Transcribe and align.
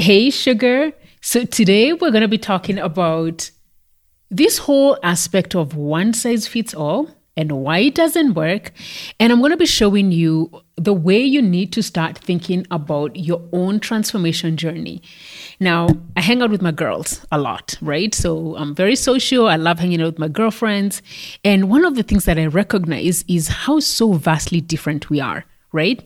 Hey, 0.00 0.30
sugar. 0.30 0.92
So 1.22 1.44
today 1.44 1.92
we're 1.92 2.12
going 2.12 2.22
to 2.22 2.28
be 2.28 2.38
talking 2.38 2.78
about 2.78 3.50
this 4.30 4.58
whole 4.58 4.96
aspect 5.02 5.56
of 5.56 5.74
one 5.74 6.14
size 6.14 6.46
fits 6.46 6.72
all 6.72 7.10
and 7.36 7.50
why 7.50 7.78
it 7.78 7.96
doesn't 7.96 8.34
work. 8.34 8.70
And 9.18 9.32
I'm 9.32 9.40
going 9.40 9.50
to 9.50 9.56
be 9.56 9.66
showing 9.66 10.12
you 10.12 10.52
the 10.76 10.94
way 10.94 11.18
you 11.18 11.42
need 11.42 11.72
to 11.72 11.82
start 11.82 12.16
thinking 12.16 12.64
about 12.70 13.16
your 13.16 13.42
own 13.52 13.80
transformation 13.80 14.56
journey. 14.56 15.02
Now, 15.58 15.88
I 16.16 16.20
hang 16.20 16.42
out 16.42 16.50
with 16.50 16.62
my 16.62 16.70
girls 16.70 17.26
a 17.32 17.38
lot, 17.38 17.76
right? 17.80 18.14
So 18.14 18.56
I'm 18.56 18.76
very 18.76 18.94
social. 18.94 19.48
I 19.48 19.56
love 19.56 19.80
hanging 19.80 20.00
out 20.00 20.06
with 20.06 20.18
my 20.20 20.28
girlfriends. 20.28 21.02
And 21.44 21.68
one 21.68 21.84
of 21.84 21.96
the 21.96 22.04
things 22.04 22.24
that 22.26 22.38
I 22.38 22.46
recognize 22.46 23.24
is 23.26 23.48
how 23.48 23.80
so 23.80 24.12
vastly 24.12 24.60
different 24.60 25.10
we 25.10 25.20
are 25.20 25.44
right? 25.72 26.02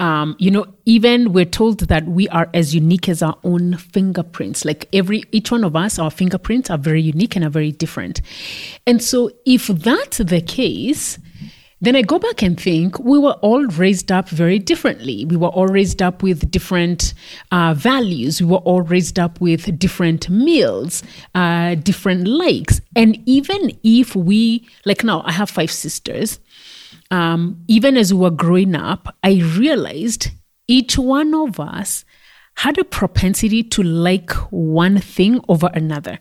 Um, 0.00 0.36
you 0.38 0.50
know, 0.50 0.66
even 0.84 1.32
we're 1.32 1.44
told 1.44 1.80
that 1.80 2.06
we 2.06 2.28
are 2.28 2.48
as 2.54 2.74
unique 2.74 3.08
as 3.08 3.22
our 3.22 3.38
own 3.44 3.76
fingerprints. 3.76 4.64
Like 4.64 4.88
every 4.92 5.22
each 5.32 5.50
one 5.50 5.64
of 5.64 5.76
us, 5.76 5.98
our 5.98 6.10
fingerprints 6.10 6.70
are 6.70 6.78
very 6.78 7.02
unique 7.02 7.36
and 7.36 7.44
are 7.44 7.50
very 7.50 7.72
different. 7.72 8.20
And 8.86 9.02
so, 9.02 9.30
if 9.44 9.68
that's 9.68 10.18
the 10.18 10.40
case, 10.40 11.18
then 11.80 11.94
I 11.94 12.02
go 12.02 12.18
back 12.18 12.42
and 12.42 12.58
think 12.58 12.98
we 12.98 13.18
were 13.18 13.34
all 13.42 13.64
raised 13.66 14.10
up 14.10 14.30
very 14.30 14.58
differently. 14.58 15.26
We 15.26 15.36
were 15.36 15.48
all 15.48 15.66
raised 15.66 16.00
up 16.00 16.22
with 16.22 16.50
different 16.50 17.12
uh, 17.52 17.74
values. 17.74 18.40
We 18.40 18.48
were 18.48 18.58
all 18.58 18.80
raised 18.80 19.18
up 19.18 19.40
with 19.42 19.78
different 19.78 20.30
meals, 20.30 21.02
uh, 21.34 21.74
different 21.74 22.26
likes. 22.26 22.80
And 22.96 23.22
even 23.26 23.78
if 23.82 24.16
we, 24.16 24.66
like 24.86 25.04
now, 25.04 25.22
I 25.26 25.32
have 25.32 25.50
five 25.50 25.70
sisters 25.70 26.40
um, 27.10 27.62
even 27.68 27.96
as 27.96 28.12
we 28.12 28.20
were 28.20 28.30
growing 28.30 28.74
up, 28.74 29.14
I 29.22 29.34
realized 29.56 30.28
each 30.68 30.98
one 30.98 31.34
of 31.34 31.60
us 31.60 32.04
had 32.56 32.78
a 32.78 32.84
propensity 32.84 33.62
to 33.62 33.82
like 33.82 34.30
one 34.50 34.98
thing 34.98 35.40
over 35.48 35.70
another. 35.74 36.18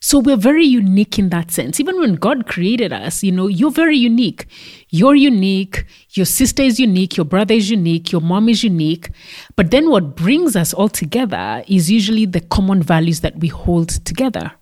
So 0.00 0.20
we're 0.20 0.36
very 0.36 0.64
unique 0.64 1.18
in 1.18 1.30
that 1.30 1.50
sense. 1.50 1.80
Even 1.80 1.98
when 1.98 2.14
God 2.14 2.46
created 2.46 2.92
us, 2.92 3.24
you 3.24 3.32
know, 3.32 3.48
you're 3.48 3.72
very 3.72 3.96
unique. 3.96 4.46
You're 4.90 5.16
unique. 5.16 5.86
Your 6.10 6.26
sister 6.26 6.62
is 6.62 6.78
unique. 6.78 7.16
Your 7.16 7.26
brother 7.26 7.54
is 7.54 7.68
unique. 7.68 8.12
Your 8.12 8.20
mom 8.20 8.48
is 8.48 8.62
unique. 8.62 9.10
But 9.56 9.72
then 9.72 9.90
what 9.90 10.14
brings 10.14 10.54
us 10.54 10.72
all 10.72 10.88
together 10.88 11.64
is 11.66 11.90
usually 11.90 12.26
the 12.26 12.40
common 12.40 12.80
values 12.80 13.22
that 13.22 13.40
we 13.40 13.48
hold 13.48 13.88
together, 13.88 14.52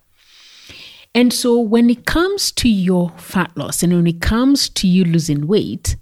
and 1.17 1.33
so 1.33 1.59
when 1.59 1.89
it 1.89 2.05
comes 2.05 2.51
to 2.51 2.69
your 2.69 3.09
fat 3.17 3.57
loss 3.57 3.81
and 3.81 3.91
when 3.91 4.05
it 4.05 4.21
comes 4.21 4.69
to 4.69 4.87
you 4.87 5.03
losing 5.03 5.47
weight, 5.47 5.95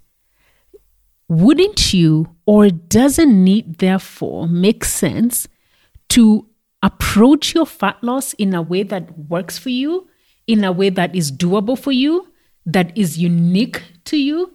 wouldn't 1.26 1.94
you 1.94 2.36
or 2.44 2.68
doesn't 2.68 3.48
it 3.48 3.78
therefore 3.78 4.46
make 4.46 4.84
sense 4.84 5.48
to 6.10 6.46
approach 6.82 7.54
your 7.54 7.64
fat 7.64 7.96
loss 8.02 8.34
in 8.34 8.52
a 8.52 8.60
way 8.60 8.82
that 8.82 9.18
works 9.18 9.56
for 9.56 9.70
you, 9.70 10.06
in 10.46 10.62
a 10.62 10.70
way 10.70 10.90
that 10.90 11.16
is 11.16 11.32
doable 11.32 11.78
for 11.78 11.92
you, 11.92 12.30
that 12.66 12.94
is 12.94 13.16
unique 13.16 13.82
to 14.04 14.18
you? 14.18 14.54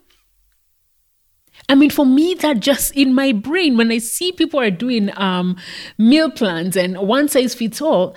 I 1.69 1.73
mean, 1.73 1.89
for 1.89 2.05
me, 2.05 2.35
that 2.35 2.59
just 2.59 2.95
in 2.95 3.15
my 3.15 3.31
brain, 3.31 3.77
when 3.77 3.91
I 3.91 3.97
see 3.97 4.31
people 4.31 4.59
are 4.59 4.69
doing 4.69 5.09
um, 5.17 5.57
meal 5.97 6.29
plans 6.29 6.77
and 6.77 6.99
one 6.99 7.29
size 7.29 7.55
fits 7.55 7.81
all, 7.81 8.15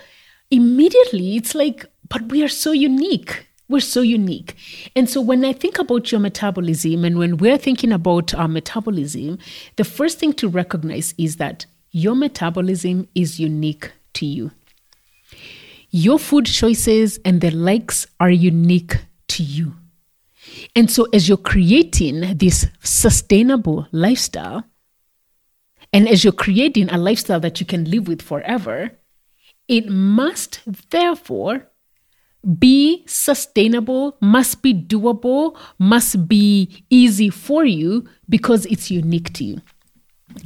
immediately 0.50 1.36
it's 1.36 1.54
like, 1.54 1.86
but 2.08 2.22
we 2.30 2.42
are 2.42 2.48
so 2.48 2.72
unique. 2.72 3.46
We're 3.68 3.80
so 3.80 4.02
unique. 4.02 4.56
And 4.94 5.08
so 5.08 5.20
when 5.20 5.44
I 5.44 5.52
think 5.52 5.78
about 5.78 6.12
your 6.12 6.20
metabolism 6.20 7.04
and 7.04 7.18
when 7.18 7.38
we're 7.38 7.58
thinking 7.58 7.92
about 7.92 8.34
our 8.34 8.48
metabolism, 8.48 9.38
the 9.76 9.84
first 9.84 10.18
thing 10.18 10.34
to 10.34 10.48
recognize 10.48 11.14
is 11.16 11.36
that 11.36 11.64
your 11.90 12.14
metabolism 12.14 13.08
is 13.14 13.40
unique 13.40 13.92
to 14.14 14.26
you. 14.26 14.50
Your 15.90 16.18
food 16.18 16.46
choices 16.46 17.18
and 17.24 17.40
the 17.40 17.50
likes 17.50 18.06
are 18.20 18.30
unique 18.30 18.96
to 19.28 19.42
you. 19.42 19.74
And 20.76 20.90
so, 20.90 21.06
as 21.12 21.28
you're 21.28 21.38
creating 21.38 22.36
this 22.38 22.66
sustainable 22.82 23.86
lifestyle, 23.92 24.64
and 25.92 26.08
as 26.08 26.24
you're 26.24 26.32
creating 26.32 26.90
a 26.90 26.98
lifestyle 26.98 27.40
that 27.40 27.60
you 27.60 27.66
can 27.66 27.88
live 27.88 28.08
with 28.08 28.20
forever, 28.20 28.98
it 29.68 29.88
must 29.88 30.60
therefore 30.90 31.70
be 32.58 33.04
sustainable, 33.06 34.16
must 34.20 34.62
be 34.62 34.74
doable, 34.74 35.56
must 35.78 36.28
be 36.28 36.84
easy 36.90 37.30
for 37.30 37.64
you 37.64 38.06
because 38.28 38.66
it's 38.66 38.90
unique 38.90 39.32
to 39.34 39.44
you. 39.44 39.60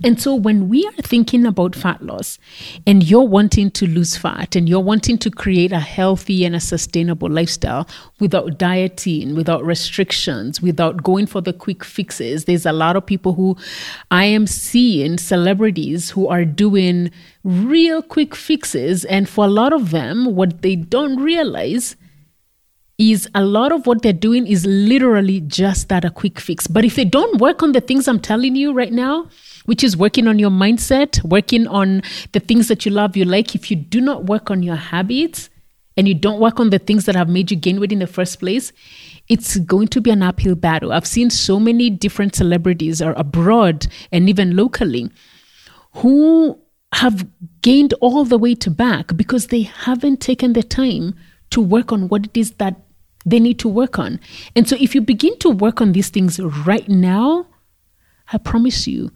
And 0.04 0.20
so, 0.20 0.34
when 0.34 0.68
we 0.68 0.86
are 0.86 1.02
thinking 1.02 1.44
about 1.44 1.74
fat 1.74 2.02
loss 2.02 2.38
and 2.86 3.02
you're 3.02 3.26
wanting 3.26 3.70
to 3.72 3.86
lose 3.86 4.16
fat 4.16 4.54
and 4.54 4.68
you're 4.68 4.78
wanting 4.80 5.18
to 5.18 5.30
create 5.30 5.72
a 5.72 5.80
healthy 5.80 6.44
and 6.44 6.54
a 6.54 6.60
sustainable 6.60 7.28
lifestyle 7.28 7.88
without 8.20 8.58
dieting, 8.58 9.34
without 9.34 9.64
restrictions, 9.64 10.62
without 10.62 11.02
going 11.02 11.26
for 11.26 11.40
the 11.40 11.52
quick 11.52 11.82
fixes, 11.82 12.44
there's 12.44 12.66
a 12.66 12.72
lot 12.72 12.94
of 12.94 13.06
people 13.06 13.34
who 13.34 13.56
I 14.10 14.24
am 14.26 14.46
seeing 14.46 15.18
celebrities 15.18 16.10
who 16.10 16.28
are 16.28 16.44
doing 16.44 17.10
real 17.42 18.00
quick 18.00 18.36
fixes. 18.36 19.04
And 19.04 19.28
for 19.28 19.46
a 19.46 19.48
lot 19.48 19.72
of 19.72 19.90
them, 19.90 20.36
what 20.36 20.62
they 20.62 20.76
don't 20.76 21.16
realize 21.16 21.96
is 22.98 23.28
a 23.34 23.44
lot 23.44 23.70
of 23.70 23.86
what 23.86 24.02
they're 24.02 24.12
doing 24.12 24.46
is 24.46 24.66
literally 24.66 25.40
just 25.40 25.88
that 25.88 26.04
a 26.04 26.10
quick 26.10 26.40
fix. 26.40 26.66
But 26.66 26.84
if 26.84 26.96
they 26.96 27.04
don't 27.04 27.40
work 27.40 27.62
on 27.62 27.72
the 27.72 27.80
things 27.80 28.08
I'm 28.08 28.18
telling 28.18 28.56
you 28.56 28.72
right 28.72 28.92
now, 28.92 29.28
which 29.68 29.84
is 29.84 29.98
working 29.98 30.26
on 30.26 30.38
your 30.38 30.48
mindset, 30.48 31.22
working 31.22 31.66
on 31.66 32.00
the 32.32 32.40
things 32.40 32.68
that 32.68 32.86
you 32.86 32.90
love, 32.90 33.18
you 33.18 33.24
like. 33.26 33.54
If 33.54 33.70
you 33.70 33.76
do 33.76 34.00
not 34.00 34.24
work 34.24 34.50
on 34.50 34.62
your 34.62 34.76
habits 34.76 35.50
and 35.94 36.08
you 36.08 36.14
don't 36.14 36.40
work 36.40 36.58
on 36.58 36.70
the 36.70 36.78
things 36.78 37.04
that 37.04 37.14
have 37.14 37.28
made 37.28 37.50
you 37.50 37.56
gain 37.58 37.78
weight 37.78 37.92
in 37.92 37.98
the 37.98 38.06
first 38.06 38.40
place, 38.40 38.72
it's 39.28 39.58
going 39.58 39.88
to 39.88 40.00
be 40.00 40.10
an 40.10 40.22
uphill 40.22 40.54
battle. 40.54 40.90
I've 40.90 41.06
seen 41.06 41.28
so 41.28 41.60
many 41.60 41.90
different 41.90 42.34
celebrities 42.34 43.02
or 43.02 43.12
abroad 43.12 43.86
and 44.10 44.26
even 44.26 44.56
locally 44.56 45.10
who 45.96 46.58
have 46.94 47.26
gained 47.60 47.92
all 48.00 48.24
the 48.24 48.38
weight 48.38 48.74
back 48.74 49.14
because 49.18 49.48
they 49.48 49.64
haven't 49.64 50.22
taken 50.22 50.54
the 50.54 50.62
time 50.62 51.14
to 51.50 51.60
work 51.60 51.92
on 51.92 52.08
what 52.08 52.24
it 52.24 52.38
is 52.38 52.52
that 52.52 52.80
they 53.26 53.38
need 53.38 53.58
to 53.58 53.68
work 53.68 53.98
on. 53.98 54.18
And 54.56 54.66
so 54.66 54.78
if 54.80 54.94
you 54.94 55.02
begin 55.02 55.38
to 55.40 55.50
work 55.50 55.82
on 55.82 55.92
these 55.92 56.08
things 56.08 56.40
right 56.40 56.88
now, 56.88 57.48
I 58.32 58.38
promise 58.38 58.86
you, 58.86 59.10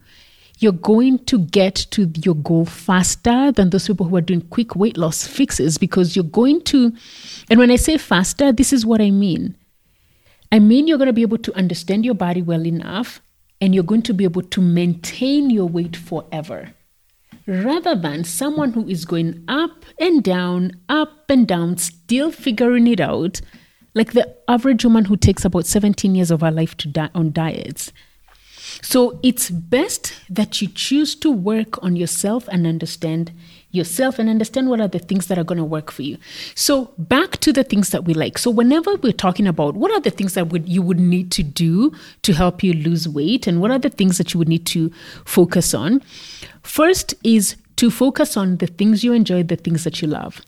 you're 0.62 0.72
going 0.72 1.18
to 1.26 1.38
get 1.38 1.74
to 1.90 2.10
your 2.22 2.34
goal 2.34 2.64
faster 2.64 3.52
than 3.52 3.70
those 3.70 3.86
people 3.86 4.06
who 4.06 4.16
are 4.16 4.22
doing 4.22 4.42
quick 4.42 4.76
weight 4.76 4.96
loss 4.96 5.26
fixes 5.26 5.78
because 5.78 6.14
you're 6.14 6.24
going 6.24 6.62
to, 6.62 6.92
and 7.50 7.58
when 7.58 7.70
I 7.70 7.76
say 7.76 7.98
faster, 7.98 8.52
this 8.52 8.72
is 8.72 8.86
what 8.86 9.00
I 9.00 9.10
mean. 9.10 9.56
I 10.50 10.58
mean, 10.58 10.86
you're 10.86 10.98
going 10.98 11.06
to 11.06 11.12
be 11.12 11.22
able 11.22 11.38
to 11.38 11.56
understand 11.56 12.04
your 12.04 12.14
body 12.14 12.42
well 12.42 12.66
enough 12.66 13.20
and 13.60 13.74
you're 13.74 13.84
going 13.84 14.02
to 14.02 14.14
be 14.14 14.24
able 14.24 14.42
to 14.42 14.60
maintain 14.60 15.50
your 15.50 15.66
weight 15.66 15.96
forever 15.96 16.74
rather 17.46 17.94
than 17.94 18.24
someone 18.24 18.72
who 18.72 18.86
is 18.86 19.04
going 19.04 19.44
up 19.48 19.84
and 19.98 20.22
down, 20.22 20.72
up 20.88 21.28
and 21.28 21.48
down, 21.48 21.76
still 21.76 22.30
figuring 22.30 22.86
it 22.86 23.00
out, 23.00 23.40
like 23.94 24.12
the 24.12 24.36
average 24.48 24.84
woman 24.84 25.06
who 25.06 25.16
takes 25.16 25.44
about 25.44 25.66
17 25.66 26.14
years 26.14 26.30
of 26.30 26.40
her 26.40 26.50
life 26.50 26.76
to 26.76 26.88
die 26.88 27.10
on 27.14 27.32
diets. 27.32 27.92
So 28.80 29.18
it's 29.22 29.50
best 29.50 30.14
that 30.30 30.62
you 30.62 30.68
choose 30.68 31.14
to 31.16 31.30
work 31.30 31.82
on 31.82 31.96
yourself 31.96 32.48
and 32.48 32.66
understand 32.66 33.32
yourself 33.72 34.18
and 34.18 34.28
understand 34.28 34.68
what 34.68 34.80
are 34.80 34.88
the 34.88 34.98
things 34.98 35.26
that 35.26 35.38
are 35.38 35.44
going 35.44 35.58
to 35.58 35.64
work 35.64 35.90
for 35.90 36.02
you. 36.02 36.18
So 36.54 36.92
back 36.98 37.38
to 37.38 37.52
the 37.52 37.64
things 37.64 37.90
that 37.90 38.04
we 38.04 38.14
like. 38.14 38.38
So 38.38 38.50
whenever 38.50 38.94
we're 38.96 39.12
talking 39.12 39.46
about 39.46 39.74
what 39.74 39.90
are 39.90 40.00
the 40.00 40.10
things 40.10 40.34
that 40.34 40.48
would 40.48 40.68
you 40.68 40.82
would 40.82 41.00
need 41.00 41.32
to 41.32 41.42
do 41.42 41.92
to 42.22 42.32
help 42.34 42.62
you 42.62 42.74
lose 42.74 43.08
weight 43.08 43.46
and 43.46 43.60
what 43.60 43.70
are 43.70 43.78
the 43.78 43.90
things 43.90 44.18
that 44.18 44.34
you 44.34 44.38
would 44.38 44.48
need 44.48 44.66
to 44.66 44.92
focus 45.24 45.74
on? 45.74 46.02
First 46.62 47.14
is 47.24 47.56
to 47.76 47.90
focus 47.90 48.36
on 48.36 48.58
the 48.58 48.66
things 48.66 49.02
you 49.02 49.12
enjoy, 49.12 49.42
the 49.42 49.56
things 49.56 49.84
that 49.84 50.02
you 50.02 50.08
love. 50.08 50.42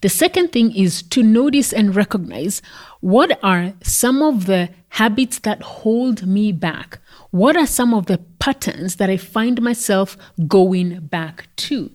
The 0.00 0.08
second 0.08 0.52
thing 0.52 0.74
is 0.74 1.02
to 1.04 1.22
notice 1.22 1.72
and 1.72 1.94
recognize 1.94 2.62
what 3.00 3.38
are 3.42 3.74
some 3.82 4.22
of 4.22 4.46
the 4.46 4.70
habits 4.90 5.38
that 5.40 5.62
hold 5.62 6.26
me 6.26 6.52
back? 6.52 6.98
What 7.30 7.56
are 7.56 7.66
some 7.66 7.94
of 7.94 8.06
the 8.06 8.18
patterns 8.38 8.96
that 8.96 9.10
I 9.10 9.16
find 9.16 9.60
myself 9.62 10.16
going 10.46 11.06
back 11.06 11.48
to? 11.56 11.90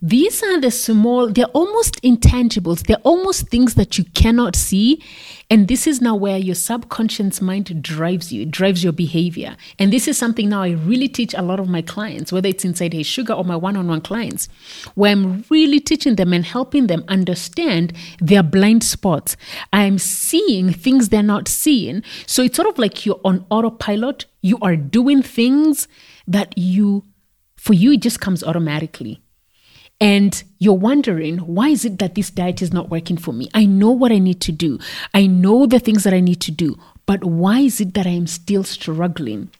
These 0.00 0.44
are 0.44 0.60
the 0.60 0.70
small, 0.70 1.28
they're 1.28 1.46
almost 1.46 2.00
intangibles. 2.02 2.86
They're 2.86 3.02
almost 3.02 3.48
things 3.48 3.74
that 3.74 3.98
you 3.98 4.04
cannot 4.14 4.54
see. 4.54 5.02
And 5.50 5.66
this 5.66 5.88
is 5.88 6.00
now 6.00 6.14
where 6.14 6.38
your 6.38 6.54
subconscious 6.54 7.40
mind 7.40 7.82
drives 7.82 8.32
you, 8.32 8.46
drives 8.46 8.84
your 8.84 8.92
behavior. 8.92 9.56
And 9.76 9.92
this 9.92 10.06
is 10.06 10.16
something 10.16 10.50
now 10.50 10.62
I 10.62 10.70
really 10.70 11.08
teach 11.08 11.34
a 11.34 11.42
lot 11.42 11.58
of 11.58 11.68
my 11.68 11.82
clients, 11.82 12.30
whether 12.30 12.48
it's 12.48 12.64
inside 12.64 12.92
Hey 12.92 13.02
Sugar 13.02 13.32
or 13.32 13.42
my 13.42 13.56
one 13.56 13.76
on 13.76 13.88
one 13.88 14.00
clients, 14.00 14.48
where 14.94 15.10
I'm 15.10 15.44
really 15.50 15.80
teaching 15.80 16.14
them 16.14 16.32
and 16.32 16.44
helping 16.44 16.86
them 16.86 17.02
understand 17.08 17.92
their 18.20 18.44
blind 18.44 18.84
spots. 18.84 19.36
I'm 19.72 19.98
seeing 19.98 20.72
things 20.72 21.08
they're 21.08 21.24
not 21.24 21.48
seeing. 21.48 22.04
So 22.24 22.44
it's 22.44 22.54
sort 22.54 22.68
of 22.68 22.78
like 22.78 23.04
you're 23.04 23.20
on 23.24 23.44
autopilot. 23.50 24.26
You 24.42 24.58
are 24.62 24.76
doing 24.76 25.22
things 25.22 25.88
that 26.28 26.56
you, 26.56 27.04
for 27.56 27.72
you, 27.72 27.92
it 27.94 28.00
just 28.00 28.20
comes 28.20 28.44
automatically 28.44 29.22
and 30.00 30.42
you're 30.58 30.74
wondering, 30.74 31.38
why 31.38 31.68
is 31.70 31.84
it 31.84 31.98
that 31.98 32.14
this 32.14 32.30
diet 32.30 32.62
is 32.62 32.72
not 32.72 32.88
working 32.88 33.16
for 33.16 33.32
me? 33.32 33.48
I 33.54 33.64
know 33.64 33.90
what 33.90 34.12
I 34.12 34.18
need 34.18 34.40
to 34.42 34.52
do. 34.52 34.78
I 35.12 35.26
know 35.26 35.66
the 35.66 35.80
things 35.80 36.04
that 36.04 36.14
I 36.14 36.20
need 36.20 36.40
to 36.42 36.52
do, 36.52 36.78
but 37.06 37.24
why 37.24 37.60
is 37.60 37.80
it 37.80 37.94
that 37.94 38.06
I 38.06 38.10
am 38.10 38.26
still 38.26 38.62
struggling? 38.62 39.50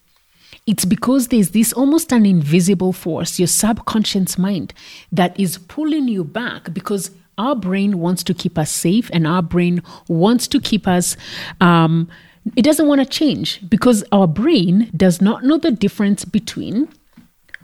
It's 0.66 0.84
because 0.84 1.28
there's 1.28 1.50
this 1.50 1.72
almost 1.72 2.12
an 2.12 2.26
invisible 2.26 2.92
force, 2.92 3.38
your 3.38 3.48
subconscious 3.48 4.38
mind, 4.38 4.74
that 5.10 5.38
is 5.40 5.58
pulling 5.58 6.08
you 6.08 6.24
back 6.24 6.72
because 6.72 7.10
our 7.38 7.56
brain 7.56 7.98
wants 7.98 8.22
to 8.24 8.34
keep 8.34 8.58
us 8.58 8.70
safe 8.70 9.10
and 9.12 9.26
our 9.26 9.42
brain 9.42 9.82
wants 10.08 10.46
to 10.48 10.60
keep 10.60 10.86
us 10.86 11.16
um, 11.60 12.08
it 12.56 12.62
doesn't 12.62 12.86
want 12.86 13.00
to 13.00 13.06
change 13.06 13.60
because 13.68 14.04
our 14.12 14.26
brain 14.26 14.90
does 14.96 15.20
not 15.20 15.44
know 15.44 15.58
the 15.58 15.70
difference 15.70 16.24
between 16.24 16.88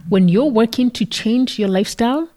when 0.09 0.29
you're 0.29 0.45
working 0.45 0.91
to 0.91 1.05
change 1.05 1.59
your 1.59 1.69
lifestyle 1.69 2.29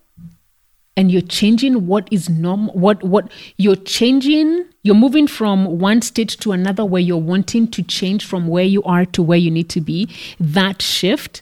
and 0.98 1.12
you're 1.12 1.22
changing 1.22 1.88
what 1.88 2.10
is 2.12 2.28
normal 2.28 2.74
what 2.74 3.02
what 3.04 3.32
you're 3.58 3.76
changing 3.76 4.66
you're 4.88 4.96
moving 4.96 5.28
from 5.28 5.80
one 5.80 6.02
state 6.02 6.30
to 6.30 6.54
another 6.54 6.86
where 6.86 7.02
you're 7.02 7.18
wanting 7.18 7.68
to 7.72 7.84
change 7.84 8.26
from 8.26 8.48
where 8.48 8.64
you 8.64 8.82
are 8.84 9.06
to 9.06 9.22
where 9.22 9.38
you 9.38 9.52
need 9.52 9.70
to 9.72 9.82
be. 9.82 10.08
That 10.40 10.82
shift 10.82 11.42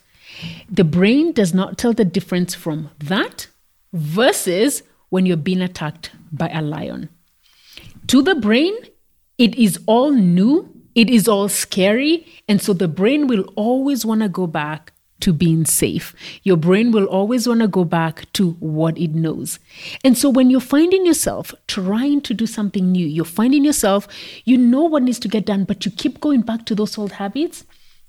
the 0.68 0.82
brain 0.82 1.30
does 1.32 1.54
not 1.54 1.78
tell 1.78 1.92
the 1.92 2.04
difference 2.04 2.56
from 2.56 2.90
that 2.98 3.46
versus 3.92 4.82
when 5.10 5.26
you're 5.26 5.36
being 5.36 5.62
attacked 5.62 6.10
by 6.32 6.48
a 6.48 6.60
lion. 6.60 7.08
To 8.08 8.20
the 8.20 8.34
brain 8.34 8.74
it 9.38 9.54
is 9.54 9.78
all 9.86 10.10
new 10.10 10.68
it 10.96 11.08
is 11.08 11.28
all 11.28 11.48
scary 11.48 12.26
and 12.48 12.60
so 12.60 12.72
the 12.72 12.88
brain 12.88 13.28
will 13.28 13.44
always 13.54 14.04
want 14.04 14.22
to 14.22 14.28
go 14.28 14.48
back 14.48 14.92
to 15.20 15.32
being 15.32 15.64
safe. 15.64 16.14
Your 16.42 16.56
brain 16.56 16.92
will 16.92 17.06
always 17.06 17.48
want 17.48 17.60
to 17.60 17.68
go 17.68 17.84
back 17.84 18.30
to 18.34 18.52
what 18.60 18.98
it 18.98 19.14
knows. 19.14 19.58
And 20.04 20.16
so 20.16 20.28
when 20.28 20.50
you're 20.50 20.60
finding 20.60 21.06
yourself 21.06 21.54
trying 21.66 22.20
to 22.22 22.34
do 22.34 22.46
something 22.46 22.92
new, 22.92 23.06
you're 23.06 23.24
finding 23.24 23.64
yourself, 23.64 24.06
you 24.44 24.58
know 24.58 24.82
what 24.82 25.02
needs 25.02 25.18
to 25.20 25.28
get 25.28 25.46
done, 25.46 25.64
but 25.64 25.84
you 25.84 25.90
keep 25.90 26.20
going 26.20 26.42
back 26.42 26.66
to 26.66 26.74
those 26.74 26.98
old 26.98 27.12
habits. 27.12 27.64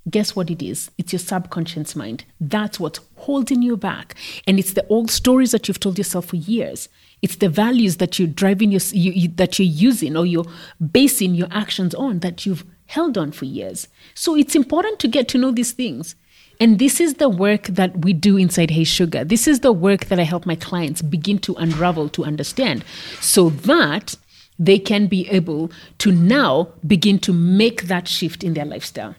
Guess 0.09 0.35
what 0.35 0.49
it 0.49 0.61
is? 0.61 0.89
It's 0.97 1.11
your 1.11 1.19
subconscious 1.19 1.95
mind. 1.95 2.23
That's 2.39 2.79
what's 2.79 3.01
holding 3.17 3.61
you 3.61 3.75
back. 3.75 4.15
And 4.45 4.57
it's 4.57 4.73
the 4.73 4.87
old 4.87 5.11
stories 5.11 5.51
that 5.51 5.67
you've 5.67 5.81
told 5.81 5.97
yourself 5.97 6.27
for 6.27 6.37
years. 6.37 6.87
It's 7.21 7.37
the 7.37 7.49
values 7.49 7.97
that 7.97 8.17
you're 8.17 8.27
driving 8.27 8.71
your, 8.71 8.81
you, 8.91 9.11
you, 9.11 9.27
that 9.35 9.59
you're 9.59 9.67
using 9.67 10.15
or 10.15 10.25
you're 10.25 10.45
basing 10.91 11.35
your 11.35 11.47
actions 11.51 11.93
on 11.95 12.19
that 12.19 12.45
you've 12.45 12.63
held 12.85 13.17
on 13.17 13.31
for 13.31 13.45
years. 13.45 13.87
So 14.13 14.35
it's 14.35 14.55
important 14.55 14.99
to 14.99 15.07
get 15.07 15.27
to 15.29 15.37
know 15.37 15.51
these 15.51 15.71
things. 15.71 16.15
And 16.59 16.79
this 16.79 16.99
is 16.99 17.15
the 17.15 17.29
work 17.29 17.63
that 17.67 18.03
we 18.03 18.13
do 18.13 18.37
inside 18.37 18.71
Hey 18.71 18.83
Sugar. 18.83 19.23
This 19.23 19.47
is 19.47 19.59
the 19.59 19.71
work 19.71 20.05
that 20.05 20.19
I 20.19 20.23
help 20.23 20.45
my 20.45 20.55
clients 20.55 21.01
begin 21.01 21.37
to 21.39 21.53
unravel, 21.55 22.09
to 22.09 22.25
understand, 22.25 22.83
so 23.19 23.49
that 23.49 24.15
they 24.57 24.79
can 24.79 25.07
be 25.07 25.29
able 25.29 25.71
to 25.99 26.11
now 26.11 26.69
begin 26.85 27.19
to 27.19 27.33
make 27.33 27.83
that 27.83 28.07
shift 28.07 28.43
in 28.43 28.55
their 28.55 28.65
lifestyle. 28.65 29.15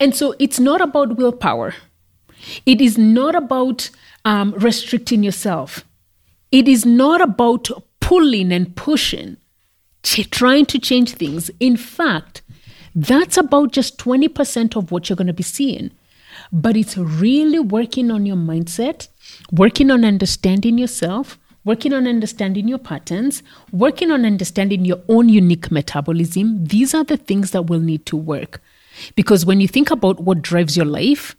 And 0.00 0.14
so 0.14 0.34
it's 0.38 0.58
not 0.58 0.80
about 0.80 1.16
willpower, 1.16 1.74
it 2.64 2.80
is 2.80 2.98
not 2.98 3.34
about 3.34 3.90
um, 4.24 4.52
restricting 4.58 5.22
yourself, 5.22 5.84
it 6.50 6.66
is 6.66 6.84
not 6.84 7.20
about 7.20 7.68
pulling 8.00 8.52
and 8.52 8.74
pushing, 8.74 9.36
trying 10.02 10.66
to 10.66 10.78
change 10.78 11.12
things. 11.12 11.50
In 11.60 11.76
fact, 11.76 12.42
that's 12.94 13.36
about 13.36 13.72
just 13.72 13.98
20% 13.98 14.76
of 14.76 14.90
what 14.90 15.08
you're 15.08 15.16
going 15.16 15.26
to 15.26 15.32
be 15.32 15.42
seeing 15.42 15.90
but 16.52 16.76
it's 16.76 16.96
really 16.96 17.58
working 17.58 18.10
on 18.10 18.26
your 18.26 18.36
mindset, 18.36 19.08
working 19.52 19.90
on 19.90 20.04
understanding 20.04 20.78
yourself, 20.78 21.38
working 21.64 21.92
on 21.92 22.06
understanding 22.06 22.68
your 22.68 22.78
patterns, 22.78 23.42
working 23.72 24.10
on 24.10 24.24
understanding 24.24 24.84
your 24.84 25.02
own 25.08 25.28
unique 25.28 25.70
metabolism. 25.70 26.64
These 26.64 26.94
are 26.94 27.04
the 27.04 27.16
things 27.16 27.50
that 27.50 27.66
will 27.66 27.80
need 27.80 28.06
to 28.06 28.16
work. 28.16 28.62
Because 29.14 29.44
when 29.44 29.60
you 29.60 29.68
think 29.68 29.90
about 29.90 30.20
what 30.20 30.42
drives 30.42 30.76
your 30.76 30.86
life, 30.86 31.36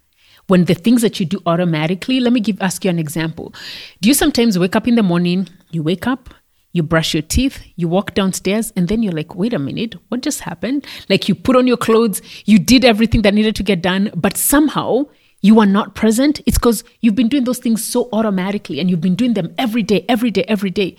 when 0.48 0.66
the 0.66 0.74
things 0.74 1.02
that 1.02 1.20
you 1.20 1.26
do 1.26 1.42
automatically, 1.46 2.20
let 2.20 2.34
me 2.34 2.40
give 2.40 2.62
ask 2.62 2.84
you 2.84 2.90
an 2.90 3.00
example. 3.00 3.54
Do 4.02 4.10
you 4.10 4.14
sometimes 4.14 4.60
wake 4.60 4.76
up 4.76 4.88
in 4.88 4.96
the 4.96 5.04
morning, 5.04 5.48
you 5.72 5.84
wake 5.84 6.08
up, 6.08 6.34
you 6.78 6.84
brush 6.84 7.14
your 7.14 7.24
teeth, 7.24 7.62
you 7.76 7.88
walk 7.88 8.14
downstairs, 8.14 8.72
and 8.76 8.88
then 8.88 9.04
you're 9.04 9.12
like, 9.12 9.36
wait 9.36 9.54
a 9.54 9.60
minute, 9.60 9.96
what 10.10 10.22
just 10.22 10.42
happened? 10.42 10.86
Like 11.10 11.28
you 11.28 11.36
put 11.36 11.56
on 11.56 11.68
your 11.68 11.76
clothes, 11.76 12.22
you 12.46 12.60
did 12.60 12.86
everything 12.86 13.24
that 13.24 13.34
needed 13.34 13.56
to 13.58 13.64
get 13.64 13.82
done, 13.82 14.12
but 14.16 14.38
somehow 14.38 15.08
you 15.42 15.60
are 15.60 15.66
not 15.66 15.96
present. 15.96 16.40
It's 16.46 16.58
because 16.58 16.84
you've 17.02 17.16
been 17.16 17.28
doing 17.28 17.44
those 17.44 17.60
things 17.60 17.84
so 17.84 18.10
automatically 18.14 18.80
and 18.80 18.90
you've 18.90 19.02
been 19.02 19.16
doing 19.16 19.34
them 19.34 19.54
every 19.58 19.84
day, 19.84 20.06
every 20.08 20.32
day, 20.32 20.46
every 20.48 20.70
day. 20.70 20.96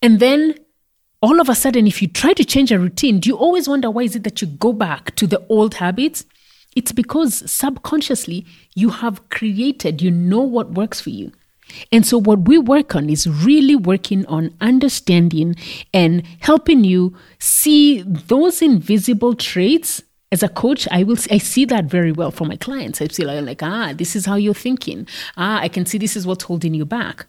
And 0.00 0.20
then 0.20 0.54
all 1.20 1.40
of 1.40 1.48
a 1.48 1.54
sudden, 1.54 1.86
if 1.86 2.00
you 2.00 2.08
try 2.08 2.32
to 2.32 2.44
change 2.44 2.72
a 2.72 2.78
routine, 2.78 3.20
do 3.20 3.28
you 3.28 3.36
always 3.36 3.68
wonder 3.68 3.90
why 3.90 4.02
is 4.02 4.16
it 4.16 4.24
that 4.24 4.40
you 4.40 4.48
go 4.48 4.72
back 4.72 5.14
to 5.16 5.26
the 5.26 5.44
old 5.48 5.74
habits? 5.74 6.24
It's 6.74 6.92
because 6.92 7.50
subconsciously 7.50 8.46
you 8.74 8.90
have 8.90 9.28
created, 9.28 10.00
you 10.00 10.10
know 10.10 10.40
what 10.40 10.72
works 10.72 11.00
for 11.00 11.10
you. 11.10 11.32
And 11.90 12.06
so, 12.06 12.18
what 12.18 12.46
we 12.48 12.58
work 12.58 12.94
on 12.94 13.08
is 13.10 13.26
really 13.26 13.76
working 13.76 14.26
on 14.26 14.54
understanding 14.60 15.56
and 15.92 16.22
helping 16.40 16.84
you 16.84 17.14
see 17.38 18.02
those 18.02 18.62
invisible 18.62 19.34
traits. 19.34 20.02
As 20.30 20.42
a 20.42 20.48
coach, 20.48 20.88
I 20.90 21.02
will 21.02 21.18
I 21.30 21.36
see 21.36 21.66
that 21.66 21.84
very 21.84 22.10
well 22.10 22.30
for 22.30 22.46
my 22.46 22.56
clients. 22.56 23.02
I 23.02 23.08
see 23.08 23.24
like, 23.24 23.62
ah, 23.62 23.92
this 23.94 24.16
is 24.16 24.24
how 24.24 24.36
you're 24.36 24.54
thinking. 24.54 25.06
Ah, 25.36 25.60
I 25.60 25.68
can 25.68 25.84
see 25.84 25.98
this 25.98 26.16
is 26.16 26.26
what's 26.26 26.44
holding 26.44 26.72
you 26.72 26.86
back. 26.86 27.26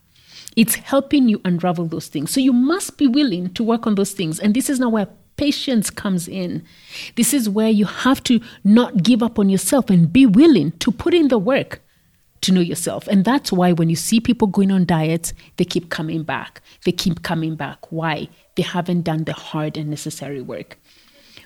It's 0.55 0.75
helping 0.75 1.27
you 1.27 1.41
unravel 1.43 1.85
those 1.85 2.07
things. 2.07 2.31
So 2.31 2.39
you 2.39 2.53
must 2.53 2.97
be 2.97 3.07
willing 3.07 3.53
to 3.55 3.63
work 3.63 3.85
on 3.87 3.95
those 3.95 4.11
things. 4.11 4.39
And 4.39 4.53
this 4.53 4.69
is 4.69 4.79
now 4.79 4.89
where 4.89 5.07
patience 5.35 5.89
comes 5.89 6.27
in. 6.27 6.63
This 7.15 7.33
is 7.33 7.49
where 7.49 7.69
you 7.69 7.85
have 7.85 8.23
to 8.23 8.39
not 8.63 9.03
give 9.03 9.23
up 9.23 9.39
on 9.39 9.49
yourself 9.49 9.89
and 9.89 10.11
be 10.11 10.25
willing 10.25 10.71
to 10.79 10.91
put 10.91 11.13
in 11.13 11.27
the 11.27 11.39
work 11.39 11.81
to 12.43 12.51
know 12.53 12.61
yourself. 12.61 13.07
And 13.07 13.25
that's 13.25 13.51
why 13.51 13.71
when 13.71 13.89
you 13.89 13.95
see 13.95 14.19
people 14.19 14.47
going 14.47 14.71
on 14.71 14.85
diets, 14.85 15.33
they 15.57 15.65
keep 15.65 15.89
coming 15.89 16.23
back. 16.23 16.61
They 16.85 16.91
keep 16.91 17.23
coming 17.23 17.55
back. 17.55 17.91
Why? 17.91 18.29
They 18.55 18.63
haven't 18.63 19.01
done 19.01 19.23
the 19.23 19.33
hard 19.33 19.77
and 19.77 19.89
necessary 19.89 20.41
work. 20.41 20.77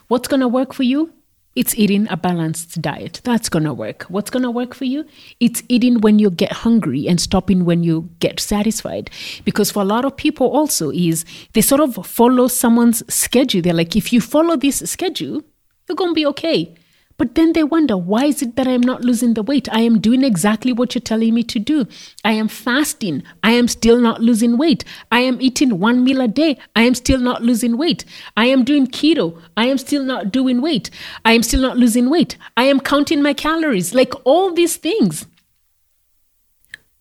What's 0.08 0.28
going 0.28 0.42
to 0.42 0.48
work 0.48 0.74
for 0.74 0.84
you? 0.84 1.14
It's 1.56 1.74
eating 1.74 2.08
a 2.12 2.18
balanced 2.18 2.80
diet. 2.84 3.20
That's 3.24 3.50
going 3.50 3.64
to 3.64 3.74
work. 3.74 4.04
What's 4.10 4.30
going 4.30 4.44
to 4.44 4.52
work 4.52 4.76
for 4.76 4.86
you? 4.86 5.06
It's 5.40 5.64
eating 5.70 6.02
when 6.02 6.20
you 6.20 6.30
get 6.30 6.52
hungry 6.52 7.08
and 7.08 7.20
stopping 7.20 7.66
when 7.66 7.82
you 7.82 8.12
get 8.20 8.40
satisfied. 8.40 9.10
Because 9.44 9.72
for 9.72 9.82
a 9.82 9.86
lot 9.86 10.06
of 10.06 10.16
people 10.16 10.48
also 10.48 10.92
is 10.92 11.26
they 11.54 11.62
sort 11.62 11.82
of 11.82 12.06
follow 12.06 12.48
someone's 12.48 13.02
schedule. 13.12 13.64
They're 13.64 13.74
like, 13.74 13.96
if 13.96 14.14
you 14.14 14.22
follow 14.22 14.56
this 14.56 14.80
schedule, 14.86 15.42
you're 15.88 15.96
going 15.96 16.12
to 16.12 16.16
be 16.16 16.28
okay. 16.28 16.76
But 17.18 17.34
then 17.34 17.54
they 17.54 17.64
wonder, 17.64 17.98
why 17.98 18.26
is 18.26 18.44
it 18.44 18.56
that 18.58 18.68
I 18.68 18.72
am 18.72 18.82
not 18.82 19.02
losing 19.02 19.34
the 19.34 19.42
weight? 19.42 19.68
I 19.72 19.82
am 19.82 20.00
doing 20.00 20.24
exactly 20.24 20.72
what 20.72 20.94
you're 20.94 21.02
telling 21.02 21.34
me 21.34 21.42
to 21.44 21.58
do. 21.58 21.88
I 22.24 22.34
am 22.34 22.48
fasting. 22.48 23.24
I 23.42 23.54
am 23.54 23.68
still 23.68 24.00
not 24.00 24.22
losing 24.22 24.56
weight. 24.56 24.84
I 25.12 25.22
am 25.22 25.42
eating 25.42 25.80
one 25.80 26.04
meal 26.04 26.22
a 26.22 26.28
day. 26.28 26.60
I 26.76 26.84
am 26.84 26.94
still 26.94 27.20
not 27.20 27.42
losing 27.42 27.76
weight. 27.76 28.06
I 28.36 28.46
am 28.46 28.64
doing 28.64 28.86
keto. 28.86 29.42
I 29.58 29.66
am 29.66 29.80
still 29.80 30.04
not 30.04 30.32
doing 30.32 30.62
weight. 30.62 30.92
I 31.26 31.32
am 31.34 31.42
still 31.42 31.62
not 31.62 31.78
losing 31.78 32.12
weight. 32.12 32.38
I 32.56 32.66
am 32.66 32.80
counting 32.80 33.24
my 33.24 33.34
calories. 33.34 33.96
Like 33.96 34.14
all 34.24 34.54
these 34.54 34.78
things. 34.78 35.26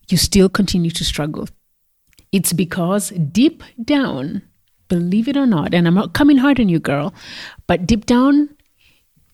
You 0.09 0.17
still 0.17 0.49
continue 0.49 0.91
to 0.91 1.03
struggle. 1.03 1.47
It's 2.31 2.53
because 2.53 3.09
deep 3.09 3.61
down, 3.83 4.41
believe 4.87 5.27
it 5.27 5.37
or 5.37 5.45
not, 5.45 5.73
and 5.75 5.87
I'm 5.87 5.93
not 5.93 6.13
coming 6.13 6.37
hard 6.37 6.59
on 6.59 6.69
you, 6.69 6.79
girl, 6.79 7.13
but 7.67 7.85
deep 7.85 8.05
down, 8.05 8.49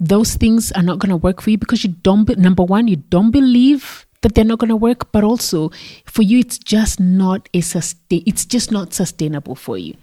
those 0.03 0.35
things 0.35 0.71
are 0.73 0.83
not 0.83 0.99
going 0.99 1.09
to 1.09 1.17
work 1.17 1.41
for 1.41 1.49
you 1.49 1.57
because 1.57 1.83
you 1.83 1.91
don't, 2.03 2.25
be, 2.25 2.35
number 2.35 2.63
one, 2.63 2.87
you 2.87 2.97
don't 2.97 3.31
believe 3.31 4.05
that 4.21 4.35
they're 4.35 4.43
not 4.43 4.59
going 4.59 4.69
to 4.69 4.75
work, 4.75 5.11
but 5.13 5.23
also 5.23 5.71
for 6.05 6.23
you, 6.23 6.39
it's 6.39 6.57
just 6.57 6.99
not 6.99 7.47
a 7.53 7.61
sustain, 7.61 8.21
it's 8.25 8.45
just 8.45 8.71
not 8.71 8.93
sustainable 8.93 9.55
for 9.55 9.77
you. 9.77 9.95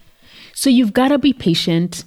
So 0.53 0.69
you've 0.69 0.93
got 0.93 1.09
to 1.09 1.19
be 1.19 1.33
patient. 1.33 2.03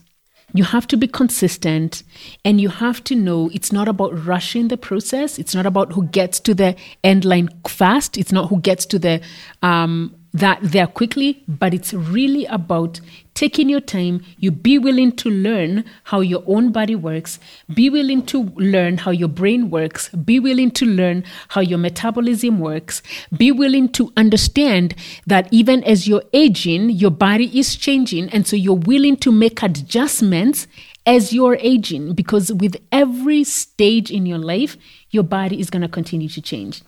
You 0.52 0.64
have 0.64 0.86
to 0.88 0.96
be 0.96 1.08
consistent 1.08 2.02
and 2.44 2.60
you 2.60 2.68
have 2.68 3.02
to 3.04 3.14
know 3.14 3.50
it's 3.52 3.72
not 3.72 3.88
about 3.88 4.26
rushing 4.26 4.68
the 4.68 4.76
process. 4.76 5.38
It's 5.38 5.54
not 5.54 5.66
about 5.66 5.92
who 5.92 6.04
gets 6.04 6.38
to 6.40 6.54
the 6.54 6.76
end 7.02 7.24
line 7.24 7.48
fast. 7.66 8.16
It's 8.16 8.30
not 8.32 8.48
who 8.48 8.60
gets 8.60 8.86
to 8.86 8.98
the 8.98 9.20
um, 9.62 10.14
that 10.34 10.58
there 10.60 10.88
quickly, 10.88 11.44
but 11.46 11.72
it's 11.72 11.94
really 11.94 12.44
about 12.46 13.00
taking 13.34 13.68
your 13.68 13.80
time. 13.80 14.24
You 14.36 14.50
be 14.50 14.78
willing 14.78 15.12
to 15.12 15.30
learn 15.30 15.84
how 16.04 16.20
your 16.20 16.42
own 16.46 16.72
body 16.72 16.96
works, 16.96 17.38
be 17.72 17.88
willing 17.88 18.26
to 18.26 18.42
learn 18.56 18.98
how 18.98 19.12
your 19.12 19.28
brain 19.28 19.70
works, 19.70 20.08
be 20.08 20.40
willing 20.40 20.72
to 20.72 20.86
learn 20.86 21.22
how 21.48 21.60
your 21.60 21.78
metabolism 21.78 22.58
works, 22.58 23.00
be 23.36 23.52
willing 23.52 23.88
to 23.90 24.12
understand 24.16 24.96
that 25.24 25.46
even 25.52 25.84
as 25.84 26.08
you're 26.08 26.24
aging, 26.32 26.90
your 26.90 27.12
body 27.12 27.56
is 27.56 27.76
changing. 27.76 28.28
And 28.30 28.44
so 28.44 28.56
you're 28.56 28.74
willing 28.74 29.16
to 29.18 29.30
make 29.30 29.62
adjustments 29.62 30.66
as 31.06 31.32
you're 31.32 31.58
aging 31.60 32.14
because 32.14 32.52
with 32.52 32.76
every 32.90 33.44
stage 33.44 34.10
in 34.10 34.26
your 34.26 34.38
life, 34.38 34.76
your 35.10 35.22
body 35.22 35.60
is 35.60 35.70
going 35.70 35.82
to 35.82 35.88
continue 35.88 36.28
to 36.30 36.42
change. 36.42 36.82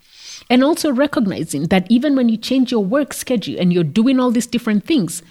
And 0.48 0.62
also 0.62 0.92
recognizing 0.92 1.64
that 1.64 1.90
even 1.90 2.14
when 2.14 2.28
you 2.28 2.36
change 2.36 2.70
your 2.70 2.84
work 2.84 3.12
schedule 3.12 3.58
and 3.58 3.72
you're 3.72 3.84
doing 3.84 4.20
all 4.20 4.30
these 4.30 4.46
different 4.46 4.84
things, 4.84 5.22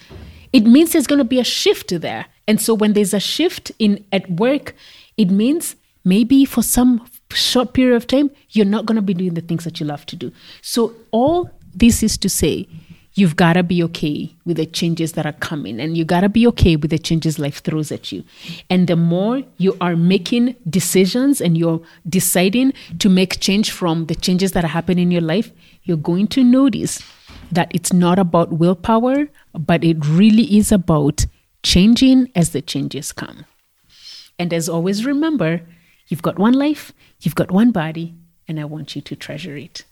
it 0.51 0.62
means 0.62 0.91
there's 0.91 1.07
going 1.07 1.19
to 1.19 1.25
be 1.25 1.39
a 1.39 1.43
shift 1.43 1.89
there. 2.01 2.25
And 2.48 2.62
so 2.62 2.74
when 2.74 2.93
there's 2.93 3.13
a 3.13 3.19
shift 3.19 3.72
in 3.79 4.03
at 4.12 4.29
work, 4.29 4.75
it 5.17 5.31
means 5.31 5.75
maybe 6.03 6.45
for 6.45 6.62
some 6.62 7.05
short 7.31 7.74
period 7.74 7.95
of 7.95 8.07
time, 8.07 8.29
you're 8.51 8.65
not 8.65 8.86
going 8.86 8.95
to 8.95 9.01
be 9.01 9.13
doing 9.13 9.34
the 9.34 9.41
things 9.41 9.63
that 9.63 9.79
you 9.79 9.86
love 9.86 10.05
to 10.07 10.15
do. 10.15 10.31
So 10.62 10.93
all 11.12 11.50
this 11.74 12.03
is 12.03 12.17
to 12.19 12.29
say, 12.29 12.67
you've 13.15 13.36
got 13.38 13.53
to 13.53 13.63
be 13.63 13.81
okay 13.81 14.36
with 14.45 14.57
the 14.57 14.65
changes 14.65 15.13
that 15.13 15.25
are 15.25 15.34
coming 15.34 15.79
and 15.79 15.98
you 15.98 16.03
got 16.05 16.22
to 16.22 16.29
be 16.29 16.45
okay 16.45 16.75
with 16.75 16.91
the 16.91 17.00
changes 17.00 17.39
life 17.39 17.63
throws 17.63 17.91
at 17.91 18.12
you. 18.12 18.24
And 18.69 18.88
the 18.88 18.98
more 18.98 19.41
you 19.57 19.75
are 19.81 19.95
making 19.95 20.55
decisions 20.69 21.41
and 21.41 21.57
you're 21.57 21.81
deciding 22.07 22.74
to 23.00 23.10
make 23.10 23.39
change 23.39 23.72
from 23.72 24.07
the 24.07 24.15
changes 24.15 24.51
that 24.51 24.65
are 24.65 24.75
happening 24.75 25.03
in 25.03 25.12
your 25.12 25.22
life 25.22 25.51
you're 25.84 25.98
going 25.98 26.27
to 26.27 26.43
notice 26.43 27.01
that 27.51 27.72
it's 27.74 27.93
not 27.93 28.19
about 28.19 28.51
willpower 28.51 29.27
but 29.53 29.84
it 29.84 29.98
really 30.05 30.57
is 30.57 30.72
about 30.72 31.25
changing 31.63 32.29
as 32.36 32.50
the 32.51 32.62
changes 32.62 33.12
come. 33.12 33.45
And 34.38 34.53
as 34.53 34.67
always 34.67 35.05
remember 35.05 35.62
you've 36.07 36.22
got 36.22 36.38
one 36.38 36.53
life 36.53 36.91
you've 37.22 37.36
got 37.36 37.50
one 37.51 37.72
body 37.72 38.13
and 38.48 38.60
i 38.60 38.65
want 38.65 38.95
you 38.95 39.01
to 39.01 39.15
treasure 39.15 39.55
it 39.57 39.84